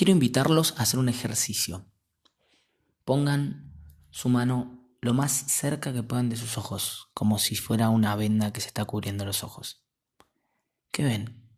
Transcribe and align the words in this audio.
quiero 0.00 0.12
invitarlos 0.12 0.72
a 0.78 0.84
hacer 0.84 0.98
un 0.98 1.10
ejercicio. 1.10 1.84
Pongan 3.04 3.74
su 4.08 4.30
mano 4.30 4.82
lo 5.02 5.12
más 5.12 5.30
cerca 5.30 5.92
que 5.92 6.02
puedan 6.02 6.30
de 6.30 6.36
sus 6.36 6.56
ojos, 6.56 7.10
como 7.12 7.38
si 7.38 7.54
fuera 7.54 7.90
una 7.90 8.16
venda 8.16 8.50
que 8.50 8.62
se 8.62 8.68
está 8.68 8.86
cubriendo 8.86 9.26
los 9.26 9.44
ojos. 9.44 9.84
¿Qué 10.90 11.04
ven? 11.04 11.52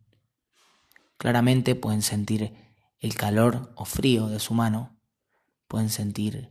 Claramente 1.19 1.77
pueden 1.77 2.03
sentir 2.03 2.75
el 2.99 3.15
calor 3.15 3.73
o 3.77 3.85
frío 3.85 4.27
de 4.27 4.41
su 4.41 4.55
mano, 4.55 4.99
pueden 5.69 5.89
sentir 5.89 6.51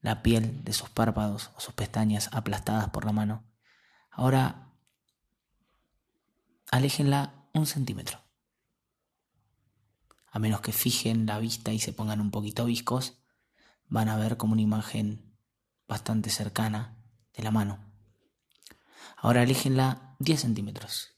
la 0.00 0.20
piel 0.24 0.64
de 0.64 0.72
sus 0.72 0.90
párpados 0.90 1.52
o 1.54 1.60
sus 1.60 1.74
pestañas 1.74 2.28
aplastadas 2.32 2.90
por 2.90 3.04
la 3.04 3.12
mano. 3.12 3.44
Ahora, 4.10 4.72
aléjenla 6.72 7.48
un 7.54 7.66
centímetro. 7.66 8.25
A 10.36 10.38
menos 10.38 10.60
que 10.60 10.70
fijen 10.70 11.24
la 11.24 11.38
vista 11.38 11.72
y 11.72 11.78
se 11.78 11.94
pongan 11.94 12.20
un 12.20 12.30
poquito 12.30 12.66
viscos, 12.66 13.16
van 13.88 14.10
a 14.10 14.18
ver 14.18 14.36
como 14.36 14.52
una 14.52 14.60
imagen 14.60 15.34
bastante 15.88 16.28
cercana 16.28 16.98
de 17.34 17.42
la 17.42 17.50
mano. 17.50 17.78
Ahora 19.16 19.40
aléjenla 19.40 20.14
10 20.18 20.38
centímetros. 20.38 21.16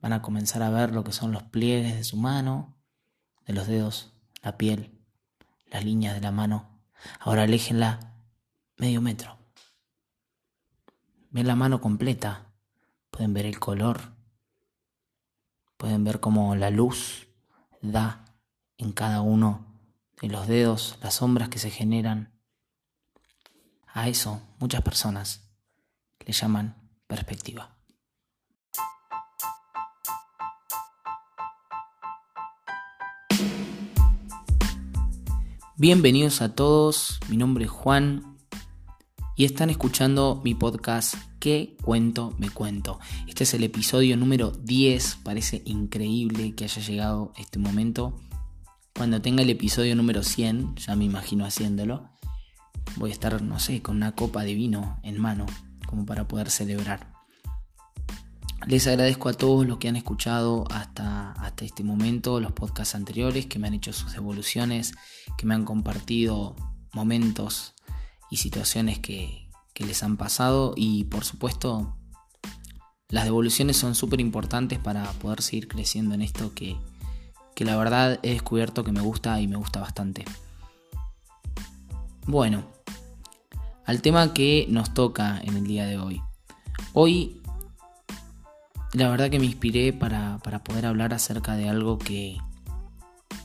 Van 0.00 0.12
a 0.12 0.22
comenzar 0.22 0.64
a 0.64 0.70
ver 0.70 0.90
lo 0.90 1.04
que 1.04 1.12
son 1.12 1.30
los 1.30 1.44
pliegues 1.44 1.94
de 1.94 2.02
su 2.02 2.16
mano, 2.16 2.76
de 3.46 3.52
los 3.52 3.68
dedos, 3.68 4.12
la 4.42 4.58
piel, 4.58 5.00
las 5.66 5.84
líneas 5.84 6.16
de 6.16 6.22
la 6.22 6.32
mano. 6.32 6.82
Ahora 7.20 7.44
aléjenla 7.44 8.12
medio 8.76 9.00
metro. 9.00 9.38
Ven 11.30 11.46
la 11.46 11.54
mano 11.54 11.80
completa. 11.80 12.52
Pueden 13.12 13.32
ver 13.32 13.46
el 13.46 13.60
color. 13.60 14.19
Ver 16.02 16.18
cómo 16.18 16.56
la 16.56 16.70
luz 16.70 17.28
da 17.82 18.24
en 18.78 18.92
cada 18.92 19.20
uno 19.20 19.66
de 20.22 20.28
los 20.28 20.46
dedos, 20.46 20.96
las 21.02 21.16
sombras 21.16 21.50
que 21.50 21.58
se 21.58 21.70
generan. 21.70 22.32
A 23.86 24.08
eso 24.08 24.40
muchas 24.58 24.80
personas 24.80 25.52
le 26.24 26.32
llaman 26.32 26.74
perspectiva. 27.06 27.76
Bienvenidos 35.76 36.40
a 36.40 36.54
todos, 36.54 37.20
mi 37.28 37.36
nombre 37.36 37.66
es 37.66 37.70
Juan 37.70 38.29
y 39.40 39.46
están 39.46 39.70
escuchando 39.70 40.42
mi 40.44 40.54
podcast 40.54 41.14
¿Qué 41.38 41.74
cuento 41.82 42.34
me 42.36 42.50
cuento? 42.50 43.00
Este 43.26 43.44
es 43.44 43.54
el 43.54 43.64
episodio 43.64 44.18
número 44.18 44.50
10, 44.50 45.20
parece 45.22 45.62
increíble 45.64 46.54
que 46.54 46.64
haya 46.64 46.82
llegado 46.82 47.32
este 47.38 47.58
momento. 47.58 48.20
Cuando 48.94 49.22
tenga 49.22 49.40
el 49.40 49.48
episodio 49.48 49.96
número 49.96 50.22
100, 50.22 50.76
ya 50.76 50.94
me 50.94 51.06
imagino 51.06 51.46
haciéndolo, 51.46 52.10
voy 52.96 53.08
a 53.08 53.12
estar, 53.14 53.40
no 53.40 53.58
sé, 53.58 53.80
con 53.80 53.96
una 53.96 54.14
copa 54.14 54.44
de 54.44 54.52
vino 54.52 55.00
en 55.04 55.18
mano, 55.18 55.46
como 55.86 56.04
para 56.04 56.28
poder 56.28 56.50
celebrar. 56.50 57.10
Les 58.66 58.86
agradezco 58.88 59.30
a 59.30 59.32
todos 59.32 59.66
los 59.66 59.78
que 59.78 59.88
han 59.88 59.96
escuchado 59.96 60.66
hasta, 60.70 61.32
hasta 61.32 61.64
este 61.64 61.82
momento 61.82 62.40
los 62.40 62.52
podcasts 62.52 62.94
anteriores, 62.94 63.46
que 63.46 63.58
me 63.58 63.68
han 63.68 63.72
hecho 63.72 63.94
sus 63.94 64.12
devoluciones, 64.12 64.92
que 65.38 65.46
me 65.46 65.54
han 65.54 65.64
compartido 65.64 66.56
momentos 66.92 67.74
y 68.30 68.36
situaciones 68.38 68.98
que, 68.98 69.48
que 69.74 69.84
les 69.84 70.02
han 70.02 70.16
pasado 70.16 70.74
y 70.76 71.04
por 71.04 71.24
supuesto 71.24 71.96
las 73.08 73.24
devoluciones 73.24 73.76
son 73.76 73.94
súper 73.94 74.20
importantes 74.20 74.78
para 74.78 75.10
poder 75.14 75.42
seguir 75.42 75.66
creciendo 75.66 76.14
en 76.14 76.22
esto 76.22 76.54
que, 76.54 76.76
que 77.54 77.64
la 77.64 77.76
verdad 77.76 78.20
he 78.22 78.30
descubierto 78.30 78.84
que 78.84 78.92
me 78.92 79.00
gusta 79.00 79.40
y 79.40 79.48
me 79.48 79.56
gusta 79.56 79.80
bastante. 79.80 80.24
Bueno, 82.26 82.64
al 83.84 84.00
tema 84.02 84.32
que 84.32 84.66
nos 84.68 84.94
toca 84.94 85.40
en 85.42 85.56
el 85.56 85.66
día 85.66 85.86
de 85.86 85.98
hoy. 85.98 86.22
Hoy 86.92 87.40
la 88.92 89.08
verdad 89.08 89.30
que 89.30 89.38
me 89.38 89.46
inspiré 89.46 89.92
para, 89.92 90.38
poder 90.64 90.86
hablar 90.86 91.14
acerca 91.14 91.54
de 91.54 91.68
algo 91.68 91.98
que, 91.98 92.38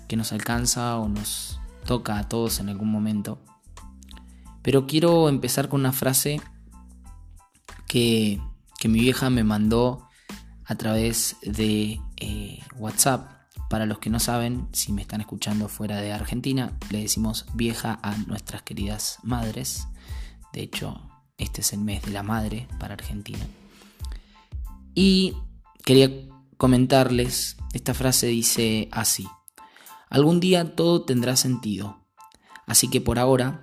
que 0.08 0.16
nos 0.16 0.32
alcanza 0.32 0.98
o 0.98 1.08
nos 1.08 1.60
toca 1.86 2.18
a 2.18 2.30
todos 2.30 2.60
en 2.60 2.70
algún 2.70 2.92
momento. 2.92 3.40
Pero 4.66 4.88
quiero 4.88 5.30
empezar 5.30 5.70
con 5.70 5.82
una 5.82 5.92
frase 5.92 6.42
que, 7.88 8.42
que 8.80 8.90
mi 8.90 9.00
vieja 9.00 9.30
me 9.30 9.44
mandó 9.44 10.10
a 10.66 10.74
través 10.74 11.36
de 11.44 12.02
eh, 12.18 12.60
WhatsApp. 12.76 13.30
Para 13.70 13.86
los 13.86 14.00
que 14.00 14.10
no 14.10 14.20
saben, 14.20 14.68
si 14.72 14.92
me 14.92 15.04
están 15.04 15.22
escuchando 15.22 15.70
fuera 15.70 15.98
de 16.02 16.14
Argentina, 16.14 16.76
le 16.90 17.02
decimos 17.02 17.46
vieja 17.54 18.00
a 18.02 18.18
nuestras 18.26 18.64
queridas 18.64 19.20
madres. 19.22 19.88
De 20.52 20.64
hecho, 20.64 21.00
este 21.38 21.62
es 21.62 21.72
el 21.72 21.82
mes 21.82 22.02
de 22.02 22.12
la 22.12 22.24
madre 22.24 22.68
para 22.80 22.96
Argentina. 22.96 23.46
Y 24.96 25.36
quería 25.84 26.10
comentarles, 26.58 27.58
esta 27.74 27.94
frase 27.94 28.26
dice 28.28 28.90
así, 28.92 29.28
algún 30.10 30.40
día 30.40 30.76
todo 30.76 31.04
tendrá 31.04 31.36
sentido, 31.36 32.04
así 32.66 32.90
que 32.90 33.00
por 33.00 33.20
ahora 33.20 33.62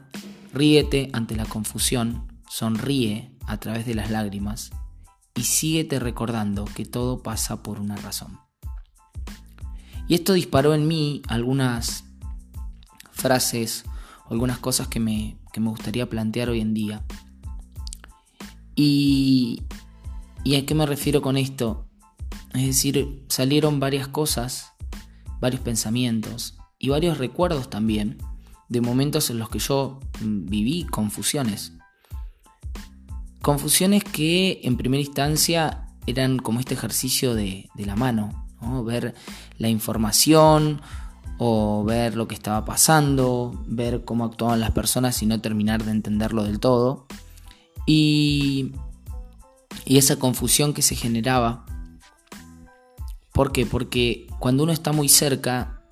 ríete 0.53 1.11
ante 1.13 1.37
la 1.37 1.45
confusión, 1.45 2.27
sonríe 2.49 3.35
a 3.47 3.59
través 3.59 3.87
de 3.87 3.95
las 3.95 4.11
lágrimas 4.11 4.71
y 5.35 5.45
síguete 5.45 5.99
recordando 5.99 6.65
que 6.65 6.85
todo 6.85 7.23
pasa 7.23 7.63
por 7.63 7.81
una 7.81 7.97
razón. 7.97 8.39
Y 10.09 10.15
esto 10.15 10.35
disparó 10.35 10.75
en 10.75 10.87
mí 10.87 11.23
algunas 11.29 12.05
frases 13.13 13.85
o 14.27 14.33
algunas 14.33 14.59
cosas 14.59 14.89
que 14.89 15.01
me, 15.01 15.39
que 15.53 15.61
me 15.61 15.71
gustaría 15.71 16.09
plantear 16.09 16.51
hoy 16.51 16.61
en 16.61 16.75
día. 16.75 17.05
Y, 18.75 19.63
¿Y 20.45 20.57
a 20.57 20.67
qué 20.67 20.75
me 20.75 20.87
refiero 20.87 21.23
con 21.23 21.37
esto? 21.37 21.87
Es 22.53 22.67
decir, 22.67 23.25
salieron 23.29 23.81
varias 23.81 24.09
cosas, 24.09 24.73
varios 25.41 25.63
pensamientos 25.63 26.59
y 26.79 26.89
varios 26.89 27.19
recuerdos 27.19 27.71
también 27.71 28.19
de 28.73 28.81
momentos 28.81 29.29
en 29.29 29.39
los 29.39 29.51
que 29.51 29.59
yo 29.59 30.01
mm, 30.23 30.47
viví 30.47 30.85
confusiones. 30.87 31.75
Confusiones 33.43 34.03
que 34.03 34.61
en 34.65 34.79
primera 34.79 35.03
instancia 35.03 35.89
eran 36.07 36.39
como 36.39 36.59
este 36.59 36.73
ejercicio 36.73 37.35
de, 37.35 37.69
la 37.75 37.97
mano, 37.97 38.47
ver 38.85 39.15
la 39.59 39.69
información 39.69 40.81
o 41.37 41.85
ver 41.85 42.17
lo 42.17 42.27
que 42.29 42.35
estaba 42.35 42.65
pasando, 42.65 43.63
ver 43.67 44.07
cómo 44.07 44.25
actuaban 44.25 44.61
las 44.61 44.71
personas 44.71 45.23
y 45.23 45.27
no 45.27 45.41
terminar 45.41 45.85
de 45.85 45.91
entenderlo 45.91 46.45
del 46.45 46.59
todo. 46.59 47.07
Y 47.85 48.73
esa 49.85 50.17
confusión 50.17 50.73
que 50.73 50.81
se 50.81 50.97
generaba. 50.97 51.67
¿Por 53.33 53.53
qué? 53.53 53.67
Porque 53.67 54.29
cuando 54.39 54.63
uno 54.63 54.73
está 54.73 54.93
muy 54.93 55.11
cerca 55.11 55.83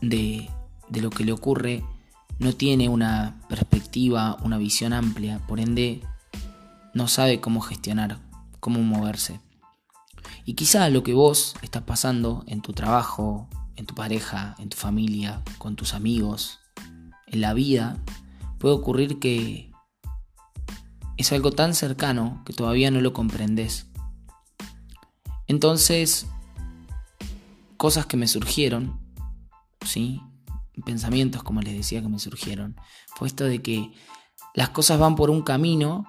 de 0.00 0.48
lo 0.90 1.10
que 1.10 1.24
le 1.24 1.32
ocurre, 1.32 1.82
no 2.40 2.54
tiene 2.54 2.88
una 2.88 3.38
perspectiva, 3.48 4.36
una 4.42 4.58
visión 4.58 4.92
amplia, 4.92 5.38
por 5.46 5.60
ende 5.60 6.00
no 6.94 7.06
sabe 7.06 7.40
cómo 7.40 7.60
gestionar, 7.60 8.18
cómo 8.58 8.80
moverse. 8.80 9.40
Y 10.46 10.54
quizá 10.54 10.88
lo 10.88 11.02
que 11.02 11.12
vos 11.12 11.54
estás 11.62 11.82
pasando 11.82 12.42
en 12.46 12.62
tu 12.62 12.72
trabajo, 12.72 13.48
en 13.76 13.84
tu 13.86 13.94
pareja, 13.94 14.56
en 14.58 14.70
tu 14.70 14.76
familia, 14.76 15.42
con 15.58 15.76
tus 15.76 15.92
amigos, 15.92 16.58
en 17.26 17.42
la 17.42 17.52
vida, 17.52 17.98
puede 18.58 18.74
ocurrir 18.74 19.18
que 19.18 19.70
es 21.18 21.32
algo 21.32 21.52
tan 21.52 21.74
cercano 21.74 22.42
que 22.46 22.54
todavía 22.54 22.90
no 22.90 23.02
lo 23.02 23.12
comprendes. 23.12 23.86
Entonces, 25.46 26.26
cosas 27.76 28.06
que 28.06 28.16
me 28.16 28.28
surgieron, 28.28 28.98
¿sí? 29.84 30.22
Pensamientos, 30.84 31.42
como 31.42 31.60
les 31.60 31.74
decía, 31.74 32.02
que 32.02 32.08
me 32.08 32.18
surgieron, 32.18 32.76
fue 33.16 33.28
esto 33.28 33.44
de 33.44 33.60
que 33.60 33.92
las 34.54 34.70
cosas 34.70 34.98
van 34.98 35.16
por 35.16 35.30
un 35.30 35.42
camino 35.42 36.06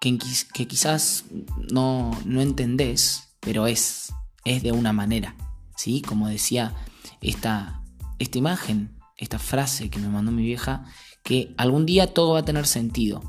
que, 0.00 0.18
que 0.52 0.66
quizás 0.66 1.24
no, 1.70 2.10
no 2.24 2.40
entendés, 2.40 3.34
pero 3.40 3.66
es, 3.66 4.12
es 4.44 4.62
de 4.62 4.72
una 4.72 4.92
manera, 4.92 5.34
¿sí? 5.76 6.02
Como 6.02 6.28
decía 6.28 6.74
esta, 7.20 7.82
esta 8.18 8.38
imagen, 8.38 8.98
esta 9.16 9.38
frase 9.38 9.90
que 9.90 9.98
me 9.98 10.08
mandó 10.08 10.30
mi 10.32 10.42
vieja, 10.42 10.84
que 11.22 11.54
algún 11.58 11.86
día 11.86 12.14
todo 12.14 12.34
va 12.34 12.40
a 12.40 12.44
tener 12.44 12.66
sentido. 12.66 13.22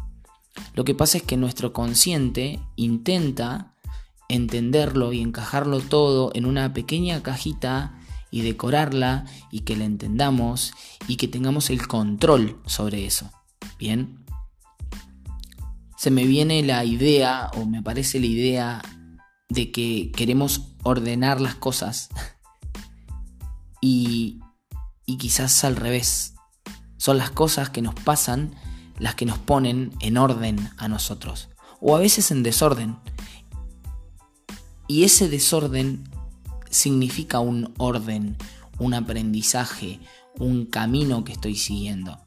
Lo 0.74 0.84
que 0.84 0.96
pasa 0.96 1.18
es 1.18 1.24
que 1.24 1.38
nuestro 1.38 1.74
consciente 1.74 2.60
intenta 2.76 3.76
entenderlo 4.28 5.12
y 5.12 5.22
encajarlo 5.22 5.80
todo 5.80 6.32
en 6.36 6.46
una 6.46 6.74
pequeña 6.74 7.24
cajita 7.24 7.99
y 8.32 8.42
decorarla 8.42 9.26
y 9.52 9.62
que 9.62 9.76
la 9.76 9.86
entendamos 9.86 10.74
y 11.08 11.18
que 11.18 11.28
tengamos 11.28 11.70
el 11.70 11.88
control 11.88 12.62
sobre 12.66 13.06
eso. 13.06 13.32
Bien. 13.78 14.26
Se 15.98 16.12
me 16.12 16.26
viene 16.26 16.64
la 16.64 16.86
idea 16.86 17.52
o 17.56 17.66
me 17.66 17.80
aparece 17.80 18.20
la 18.20 18.28
idea 18.28 18.82
de 19.50 19.72
que 19.72 20.12
queremos 20.16 20.76
ordenar 20.84 21.42
las 21.42 21.56
cosas 21.56 22.10
y, 23.82 24.40
y 25.06 25.18
quizás 25.18 25.64
al 25.64 25.76
revés. 25.76 26.36
Son 26.98 27.18
las 27.18 27.32
cosas 27.32 27.70
que 27.70 27.82
nos 27.82 27.96
pasan 27.96 28.56
las 29.00 29.16
que 29.16 29.26
nos 29.26 29.40
ponen 29.40 29.94
en 30.02 30.18
orden 30.18 30.70
a 30.78 30.88
nosotros, 30.88 31.50
o 31.80 31.96
a 31.96 32.00
veces 32.00 32.32
en 32.32 32.44
desorden. 32.44 32.98
Y 34.88 35.06
ese 35.06 35.30
desorden 35.30 36.04
significa 36.70 37.40
un 37.40 37.74
orden, 37.78 38.38
un 38.80 38.94
aprendizaje, 38.94 40.00
un 40.38 40.66
camino 40.66 41.24
que 41.24 41.34
estoy 41.34 41.56
siguiendo. 41.56 42.20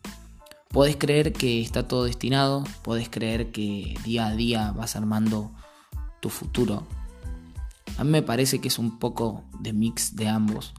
Podés 0.69 0.97
creer 0.97 1.33
que 1.33 1.61
está 1.61 1.87
todo 1.87 2.05
destinado, 2.05 2.65
podés 2.83 3.09
creer 3.09 3.53
que 3.53 3.95
día 4.05 4.29
a 4.29 4.35
día 4.35 4.73
vas 4.73 4.97
armando 4.97 5.53
tu 6.21 6.31
futuro. 6.31 6.87
A 7.99 8.05
mí 8.05 8.11
me 8.11 8.23
parece 8.23 8.61
que 8.61 8.69
es 8.69 8.79
un 8.79 8.99
poco 8.99 9.45
de 9.61 9.73
mix 9.73 10.17
de 10.17 10.29
ambos. 10.29 10.73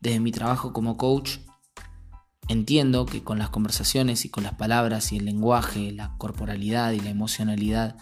Desde 0.00 0.20
mi 0.20 0.30
trabajo 0.30 0.72
como 0.72 0.96
coach, 0.98 1.38
entiendo 2.48 3.06
que 3.06 3.22
con 3.22 3.38
las 3.38 3.48
conversaciones 3.48 4.24
y 4.24 4.28
con 4.28 4.44
las 4.44 4.54
palabras 4.54 5.12
y 5.12 5.16
el 5.16 5.24
lenguaje, 5.24 5.92
la 5.92 6.16
corporalidad 6.18 6.92
y 6.92 7.00
la 7.00 7.10
emocionalidad, 7.10 7.96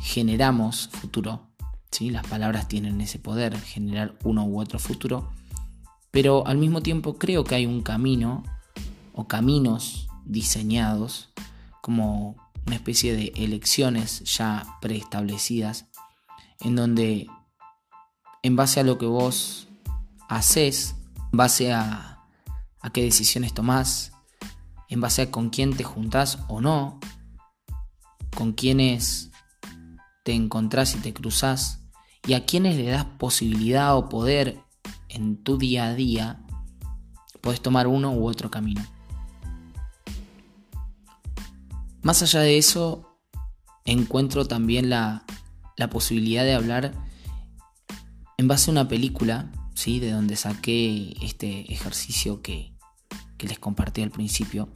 generamos 0.00 0.88
futuro. 0.88 1.53
¿Sí? 1.94 2.10
Las 2.10 2.26
palabras 2.26 2.68
tienen 2.68 3.00
ese 3.00 3.18
poder, 3.18 3.58
generar 3.60 4.18
uno 4.24 4.44
u 4.44 4.60
otro 4.60 4.78
futuro. 4.78 5.32
Pero 6.10 6.46
al 6.46 6.58
mismo 6.58 6.80
tiempo 6.80 7.18
creo 7.18 7.44
que 7.44 7.54
hay 7.54 7.66
un 7.66 7.82
camino 7.82 8.42
o 9.12 9.26
caminos 9.28 10.08
diseñados 10.24 11.30
como 11.80 12.36
una 12.66 12.76
especie 12.76 13.14
de 13.14 13.32
elecciones 13.36 14.24
ya 14.24 14.78
preestablecidas 14.80 15.86
en 16.60 16.76
donde 16.76 17.28
en 18.42 18.56
base 18.56 18.80
a 18.80 18.84
lo 18.84 18.98
que 18.98 19.06
vos 19.06 19.68
haces, 20.28 20.96
en 21.32 21.36
base 21.36 21.72
a, 21.72 22.24
a 22.80 22.90
qué 22.90 23.02
decisiones 23.02 23.54
tomás, 23.54 24.12
en 24.88 25.00
base 25.00 25.22
a 25.22 25.30
con 25.30 25.50
quién 25.50 25.76
te 25.76 25.84
juntás 25.84 26.38
o 26.48 26.60
no, 26.60 26.98
con 28.34 28.52
quiénes 28.52 29.30
te 30.24 30.32
encontrás 30.32 30.94
y 30.94 30.98
te 30.98 31.12
cruzás, 31.12 31.83
y 32.26 32.34
a 32.34 32.44
quienes 32.46 32.76
le 32.76 32.86
das 32.86 33.04
posibilidad 33.04 33.96
o 33.96 34.08
poder 34.08 34.60
en 35.08 35.36
tu 35.42 35.58
día 35.58 35.86
a 35.86 35.94
día, 35.94 36.40
puedes 37.40 37.60
tomar 37.60 37.86
uno 37.86 38.12
u 38.12 38.26
otro 38.26 38.50
camino. 38.50 38.84
Más 42.02 42.22
allá 42.22 42.40
de 42.40 42.58
eso, 42.58 43.18
encuentro 43.84 44.46
también 44.46 44.90
la, 44.90 45.24
posibilidad 45.90 46.44
de 46.44 46.54
hablar 46.54 46.94
en 48.38 48.48
base 48.48 48.70
a 48.70 48.72
una 48.72 48.88
película, 48.88 49.52
¿sí? 49.74 50.00
de 50.00 50.10
donde 50.10 50.36
saqué 50.36 51.14
este 51.22 51.70
ejercicio 51.72 52.40
que, 52.40 52.74
que 53.36 53.46
les 53.46 53.58
compartí 53.58 54.02
al 54.02 54.10
principio. 54.10 54.70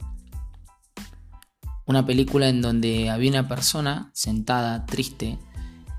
Una 1.87 2.05
película 2.05 2.47
en 2.47 2.61
donde 2.61 3.09
había 3.09 3.31
una 3.31 3.47
persona 3.47 4.11
sentada 4.13 4.85
triste 4.85 5.39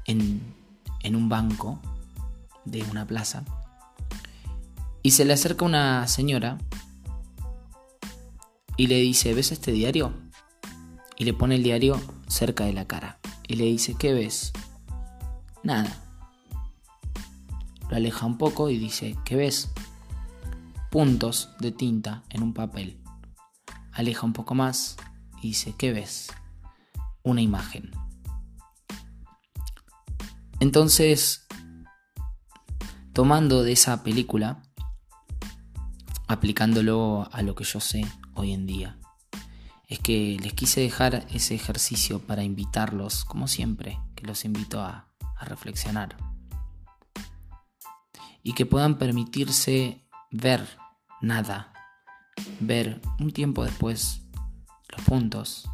en, 0.06 0.60
en 1.02 1.17
un 1.17 1.29
banco 1.29 1.81
de 2.64 2.82
una 2.85 3.06
plaza 3.06 3.44
y 5.02 5.12
se 5.12 5.25
le 5.25 5.32
acerca 5.32 5.64
una 5.64 6.06
señora 6.06 6.58
y 8.76 8.87
le 8.87 8.97
dice, 8.97 9.35
¿ves 9.35 9.52
este 9.52 9.73
diario? 9.73 10.12
y 11.20 11.25
le 11.25 11.35
pone 11.35 11.55
el 11.56 11.62
diario 11.62 12.00
cerca 12.29 12.64
de 12.64 12.73
la 12.73 12.87
cara 12.87 13.19
y 13.47 13.56
le 13.56 13.67
dice, 13.67 13.94
¿qué 13.94 14.14
ves? 14.14 14.55
Nada. 15.62 16.02
Lo 17.91 17.97
aleja 17.97 18.25
un 18.25 18.38
poco 18.38 18.70
y 18.70 18.79
dice, 18.79 19.14
¿qué 19.26 19.37
ves? 19.37 19.70
Puntos 20.91 21.50
de 21.61 21.73
tinta 21.73 22.23
en 22.31 22.43
un 22.43 22.55
papel. 22.55 23.02
Aleja 23.93 24.25
un 24.25 24.32
poco 24.32 24.55
más 24.55 24.97
y 25.43 25.49
dice, 25.49 25.75
¿qué 25.76 25.93
ves? 25.93 26.29
Una 27.23 27.43
imagen. 27.43 27.91
Entonces, 30.61 31.47
tomando 33.15 33.62
de 33.62 33.73
esa 33.73 34.03
película, 34.05 34.62
aplicándolo 36.29 37.29
a 37.33 37.43
lo 37.43 37.55
que 37.55 37.65
yo 37.65 37.81
sé 37.81 38.05
hoy 38.35 38.53
en 38.53 38.67
día, 38.67 38.99
es 39.89 39.99
que 39.99 40.37
les 40.41 40.53
quise 40.53 40.83
dejar 40.83 41.27
ese 41.31 41.55
ejercicio 41.55 42.21
para 42.21 42.45
invitarlos, 42.45 43.25
como 43.25 43.49
siempre, 43.49 43.99
que 44.15 44.27
los 44.27 44.45
invito 44.45 44.81
a, 44.81 45.07
reflexionar. 45.43 46.19
Y 48.43 48.53
que 48.53 48.67
puedan 48.67 48.99
permitirse 48.99 50.07
ver 50.31 50.69
nada, 51.23 51.73
ver 52.61 53.01
un 53.19 53.33
tiempo 53.33 53.65
después 53.65 54.21
los 54.91 55.01
puntos, 55.07 55.67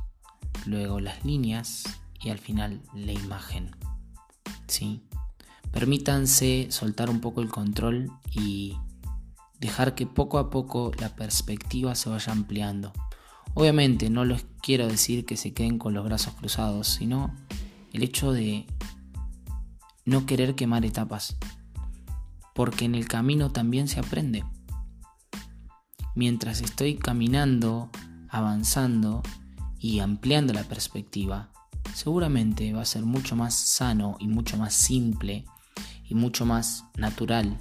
luego 0.67 1.01
las 1.01 1.25
líneas 1.25 1.83
y 2.21 2.31
al 2.31 2.39
final 2.39 2.81
la 2.95 3.11
imagen. 3.11 3.75
¿Sí? 4.67 5.03
Permítanse 5.73 6.69
soltar 6.71 7.11
un 7.11 7.21
poco 7.21 7.43
el 7.43 7.49
control 7.49 8.11
y 8.33 8.77
dejar 9.61 9.95
que 9.95 10.07
poco 10.07 10.39
a 10.39 10.51
poco 10.51 10.93
la 10.99 11.15
perspectiva 11.15 11.95
se 11.95 12.09
vaya 12.09 12.33
ampliando. 12.33 12.93
Obviamente 13.55 14.11
no 14.11 14.25
les 14.25 14.47
quiero 14.63 14.87
decir 14.87 15.25
que 15.25 15.37
se 15.37 15.55
queden 15.55 15.79
con 15.79 15.95
los 15.95 16.05
brazos 16.05 16.35
cruzados, 16.35 16.89
sino 16.89 17.35
el 17.93 18.03
hecho 18.03 18.33
de 18.33 18.67
no 20.05 20.27
querer 20.27 20.55
quemar 20.55 20.85
etapas, 20.85 21.37
porque 22.55 22.85
en 22.85 22.95
el 22.95 23.09
camino 23.09 23.51
también 23.51 23.89
se 23.89 24.01
aprende. 24.01 24.45
Mientras 26.15 26.61
estoy 26.61 26.97
caminando, 26.97 27.91
avanzando 28.29 29.23
y 29.79 30.01
ampliando 30.01 30.53
la 30.53 30.65
perspectiva, 30.65 31.51
seguramente 31.97 32.75
va 32.75 32.83
a 32.83 32.85
ser 32.85 33.07
mucho 33.07 33.37
más 33.37 33.55
sano 33.55 34.19
y 34.21 34.29
mucho 34.29 34.59
más 34.59 34.75
simple 34.75 35.47
y 36.07 36.15
mucho 36.15 36.45
más 36.45 36.85
natural 36.95 37.57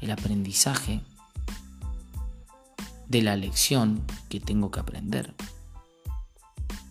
el 0.00 0.10
aprendizaje 0.10 1.02
de 3.06 3.20
la 3.20 3.36
lección 3.36 4.02
que 4.30 4.40
tengo 4.40 4.70
que 4.70 4.80
aprender. 4.80 5.34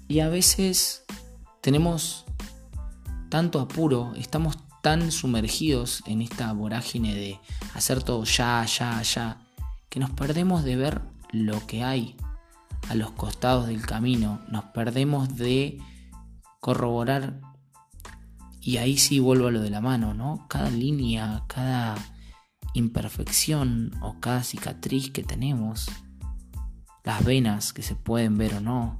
Y 0.08 0.20
a 0.20 0.30
veces 0.30 1.04
tenemos 1.60 2.26
tanto 3.30 3.60
apuro, 3.60 4.14
estamos 4.16 4.56
tan 4.84 5.12
sumergidos 5.12 6.04
en 6.06 6.22
esta 6.22 6.54
vorágine 6.54 7.16
de 7.16 7.40
hacer 7.74 8.04
todo 8.04 8.26
ya, 8.26 8.64
ya, 8.66 9.02
ya, 9.02 9.42
que 9.90 10.00
nos 10.00 10.12
perdemos 10.12 10.64
de 10.64 10.75
ver 10.75 11.01
lo 11.32 11.65
que 11.65 11.84
hay 11.84 12.15
a 12.89 12.94
los 12.94 13.10
costados 13.10 13.65
del 13.65 13.84
camino, 13.84 14.39
nos 14.50 14.65
perdemos 14.65 15.36
de 15.36 15.80
corroborar 16.65 17.41
y 18.60 18.77
ahí 18.77 18.98
sí 18.98 19.19
vuelvo 19.19 19.50
a 19.50 19.51
lo 19.51 19.62
de 19.62 19.69
la 19.69 19.81
mano, 19.81 20.15
¿no? 20.15 20.48
Cada 20.50 20.72
línea, 20.72 21.43
cada 21.45 21.95
imperfección 22.74 23.91
o 24.01 24.19
cada 24.19 24.41
cicatriz 24.41 25.12
que 25.12 25.22
tenemos 25.22 25.86
las 27.03 27.24
venas 27.24 27.72
que 27.72 27.84
se 27.84 27.93
pueden 27.93 28.39
ver 28.39 28.55
o 28.55 28.62
no, 28.62 28.98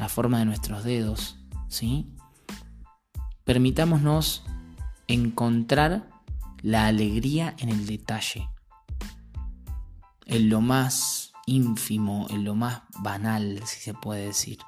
la 0.00 0.08
forma 0.08 0.40
de 0.40 0.46
nuestros 0.46 0.82
dedos, 0.82 1.38
¿sí? 1.68 2.12
Permitámonos 3.44 4.42
encontrar 5.06 6.10
la 6.60 6.88
alegría 6.88 7.54
en 7.58 7.68
el 7.68 7.86
detalle, 7.86 8.48
en 10.26 10.48
lo 10.48 10.60
más 10.60 11.34
ínfimo, 11.46 12.26
en 12.30 12.42
lo 12.42 12.56
más 12.56 12.82
banal, 12.98 13.60
si 13.64 13.78
se 13.78 13.94
puede 13.94 14.26
decir. 14.26 14.58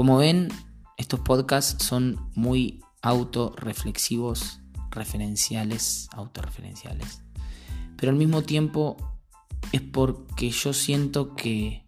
Como 0.00 0.16
ven, 0.16 0.48
estos 0.96 1.20
podcasts 1.20 1.84
son 1.84 2.30
muy 2.34 2.80
autorreflexivos, 3.02 4.60
referenciales, 4.90 6.08
autorreferenciales, 6.12 7.20
pero 7.98 8.10
al 8.10 8.16
mismo 8.16 8.40
tiempo 8.40 8.96
es 9.72 9.82
porque 9.82 10.48
yo 10.52 10.72
siento 10.72 11.36
que, 11.36 11.84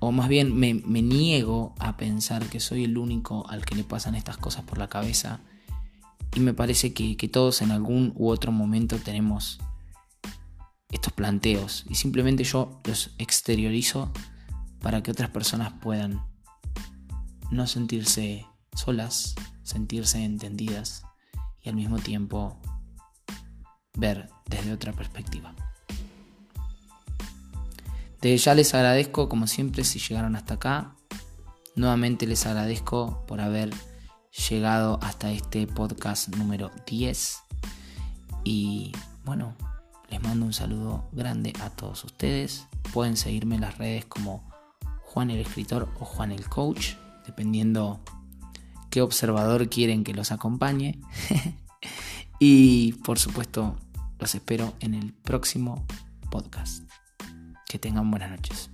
o 0.00 0.10
más 0.10 0.28
bien 0.28 0.52
me, 0.56 0.74
niego 0.74 1.76
a 1.78 1.96
pensar 1.96 2.44
que 2.46 2.58
soy 2.58 2.82
el 2.82 2.98
único 2.98 3.48
al 3.48 3.64
que 3.64 3.76
le 3.76 3.84
pasan 3.84 4.16
estas 4.16 4.36
cosas 4.36 4.64
por 4.64 4.78
la 4.78 4.88
cabeza. 4.88 5.38
Y 6.34 6.40
me 6.40 6.54
parece 6.54 6.92
que, 6.92 7.16
que 7.16 7.28
todos 7.28 7.62
en 7.62 7.70
algún 7.70 8.12
u 8.16 8.30
otro 8.30 8.50
momento 8.50 8.98
tenemos 8.98 9.60
estos 10.90 11.12
planteos. 11.12 11.84
Y 11.88 11.94
simplemente 11.94 12.42
yo 12.42 12.80
los 12.84 13.14
exteriorizo 13.18 14.10
para 14.80 15.02
que 15.02 15.10
otras 15.10 15.30
personas 15.30 15.72
puedan 15.80 16.24
no 17.50 17.66
sentirse 17.66 18.46
solas, 18.74 19.34
sentirse 19.62 20.22
entendidas 20.22 21.04
y 21.62 21.68
al 21.68 21.76
mismo 21.76 21.98
tiempo 21.98 22.60
ver 23.96 24.28
desde 24.48 24.72
otra 24.72 24.92
perspectiva. 24.92 25.54
Desde 28.20 28.38
ya 28.38 28.54
les 28.54 28.74
agradezco, 28.74 29.28
como 29.28 29.46
siempre, 29.46 29.84
si 29.84 29.98
llegaron 29.98 30.36
hasta 30.36 30.54
acá. 30.54 30.96
Nuevamente 31.74 32.26
les 32.26 32.46
agradezco 32.46 33.24
por 33.26 33.40
haber 33.40 33.70
llegado 34.48 34.98
hasta 35.02 35.30
este 35.30 35.66
podcast 35.66 36.34
número 36.34 36.70
10. 36.86 37.38
Y 38.44 38.92
bueno, 39.24 39.54
les 40.08 40.22
mando 40.22 40.46
un 40.46 40.52
saludo 40.52 41.08
grande 41.12 41.52
a 41.60 41.70
todos 41.70 42.04
ustedes. 42.04 42.66
Pueden 42.92 43.16
seguirme 43.16 43.56
en 43.56 43.62
las 43.62 43.78
redes 43.78 44.04
como 44.06 44.48
Juan 45.16 45.30
el 45.30 45.40
Escritor 45.40 45.88
o 45.98 46.04
Juan 46.04 46.30
el 46.30 46.46
Coach, 46.46 46.96
dependiendo 47.24 48.00
qué 48.90 49.00
observador 49.00 49.70
quieren 49.70 50.04
que 50.04 50.12
los 50.12 50.30
acompañe. 50.30 51.00
y 52.38 52.92
por 53.02 53.18
supuesto, 53.18 53.76
los 54.18 54.34
espero 54.34 54.74
en 54.80 54.92
el 54.92 55.14
próximo 55.14 55.86
podcast. 56.30 56.84
Que 57.66 57.78
tengan 57.78 58.10
buenas 58.10 58.30
noches. 58.30 58.68